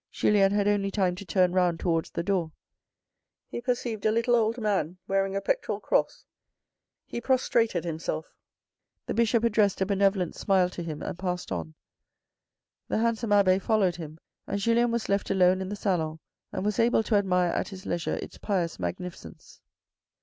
[0.09, 2.51] Julien had only time to turn round towards the door.
[3.51, 6.25] He perceived a little old man wearing a pectoral cross.
[7.05, 8.25] He prostrated him self.
[9.05, 11.75] The Bishop addressed a benevolent smile to him and passed on.
[12.87, 16.17] The handsome abbe followed him and Julien was left alone in the salon,
[16.51, 19.61] and was able to admire at his leisure its pious magnificence.